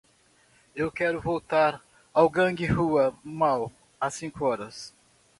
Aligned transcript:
Eu 0.75 0.91
quero 0.91 1.21
voltar 1.21 1.79
ao 2.11 2.25
Guanghua 2.27 3.13
Mall 3.23 3.71
às 3.99 4.15
cinco 4.15 4.45
horas. 4.45 4.95